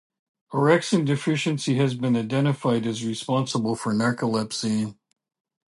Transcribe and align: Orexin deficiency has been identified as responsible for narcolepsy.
Orexin 0.51 1.05
deficiency 1.05 1.75
has 1.75 1.93
been 1.93 2.15
identified 2.17 2.87
as 2.87 3.05
responsible 3.05 3.75
for 3.75 3.93
narcolepsy. 3.93 4.95